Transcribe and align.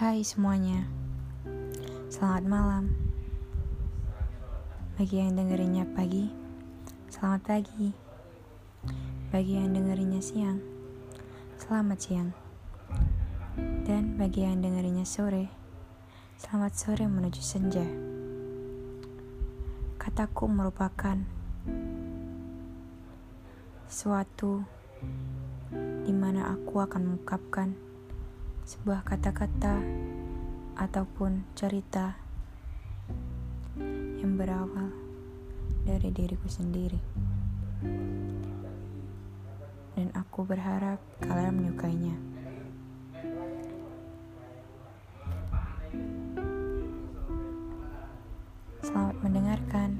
Hai 0.00 0.24
semuanya, 0.24 0.88
selamat 2.08 2.44
malam. 2.48 2.88
Bagi 4.96 5.20
yang 5.20 5.36
dengerinnya 5.36 5.84
pagi, 5.92 6.32
selamat 7.12 7.44
pagi. 7.44 7.92
Bagi 9.28 9.60
yang 9.60 9.76
dengerinnya 9.76 10.24
siang, 10.24 10.56
selamat 11.60 11.98
siang. 12.00 12.32
Dan 13.84 14.16
bagi 14.16 14.40
yang 14.40 14.64
dengerinnya 14.64 15.04
sore, 15.04 15.52
selamat 16.40 16.72
sore 16.80 17.04
menuju 17.04 17.42
senja. 17.44 17.84
Kataku 20.00 20.48
merupakan 20.48 21.20
suatu 23.84 24.64
di 26.08 26.12
mana 26.16 26.56
aku 26.56 26.80
akan 26.80 27.00
mengungkapkan 27.04 27.89
sebuah 28.70 29.02
kata-kata 29.02 29.82
ataupun 30.78 31.42
cerita 31.58 32.14
yang 34.22 34.38
berawal 34.38 34.94
dari 35.82 36.14
diriku 36.14 36.46
sendiri. 36.46 37.02
Dan 39.98 40.14
aku 40.14 40.46
berharap 40.46 41.02
kalian 41.18 41.58
menyukainya. 41.58 42.14
Selamat 48.86 49.16
mendengarkan. 49.18 49.98